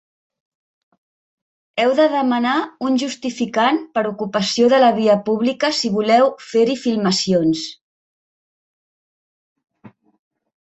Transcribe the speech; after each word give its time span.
Heu 1.83 1.91
de 1.99 2.07
demanar 2.13 2.53
un 2.87 2.97
justificant 3.03 3.77
per 3.97 4.03
ocupació 4.13 4.71
de 4.73 4.79
la 4.85 4.89
via 5.01 5.19
pública 5.29 5.71
si 5.81 5.93
voleu 5.99 6.33
fer-hi 6.47 6.79
filmacions. 6.87 7.63